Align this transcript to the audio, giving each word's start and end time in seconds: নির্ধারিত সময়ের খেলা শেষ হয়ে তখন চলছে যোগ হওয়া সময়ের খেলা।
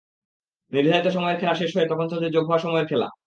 নির্ধারিত 0.71 1.07
সময়ের 1.07 1.39
খেলা 1.39 1.55
শেষ 1.55 1.71
হয়ে 1.75 1.89
তখন 1.89 2.05
চলছে 2.07 2.27
যোগ 2.29 2.43
হওয়া 2.45 2.59
সময়ের 2.59 2.87
খেলা। 2.87 3.07